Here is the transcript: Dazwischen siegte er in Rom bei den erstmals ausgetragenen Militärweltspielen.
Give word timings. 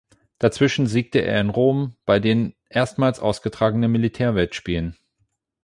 Dazwischen 0.39 0.87
siegte 0.87 1.19
er 1.19 1.39
in 1.39 1.49
Rom 1.51 1.95
bei 2.07 2.19
den 2.19 2.55
erstmals 2.71 3.19
ausgetragenen 3.19 3.91
Militärweltspielen. 3.91 4.97